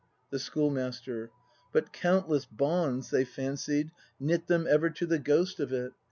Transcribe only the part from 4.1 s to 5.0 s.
knit Them ever